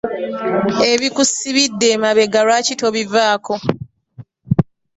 Ebikusibidde 0.91 1.85
emabega 1.95 2.39
lwaki 2.45 2.73
tobivaako? 2.81 3.55